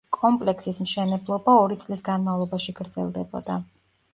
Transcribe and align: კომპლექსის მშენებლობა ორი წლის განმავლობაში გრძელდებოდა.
კომპლექსის 0.15 0.79
მშენებლობა 0.85 1.55
ორი 1.65 1.77
წლის 1.83 2.01
განმავლობაში 2.09 2.77
გრძელდებოდა. 2.81 3.63